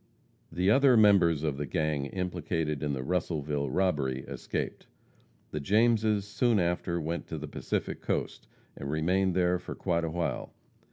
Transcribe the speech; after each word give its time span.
The 0.51 0.71
other 0.71 0.97
members 0.97 1.43
of 1.43 1.57
the 1.57 1.67
gang 1.67 2.07
implicated 2.07 2.81
in 2.81 2.93
the 2.93 3.03
Russellville 3.03 3.69
robbery 3.69 4.21
escaped. 4.23 4.87
The 5.51 5.59
Jameses 5.59 6.25
soon 6.25 6.57
after 6.59 6.99
went 6.99 7.27
to 7.27 7.37
the 7.37 7.47
Pacific 7.47 8.01
Coast, 8.01 8.47
and 8.75 8.89
remained 8.89 9.35
there 9.35 9.59
for 9.59 9.75
quite 9.75 10.03
a 10.03 10.09
while. 10.09 10.55